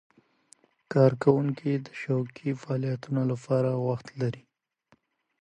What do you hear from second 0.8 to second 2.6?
کارکوونکي د شوقي